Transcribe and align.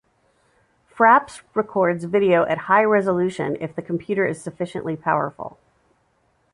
Fraps 0.91 1.43
records 1.53 2.05
video 2.05 2.43
at 2.47 2.57
high 2.57 2.81
resolution 2.83 3.55
if 3.59 3.75
the 3.75 3.83
computer 3.83 4.25
is 4.25 4.41
sufficiently 4.41 4.95
powerful. 4.95 5.59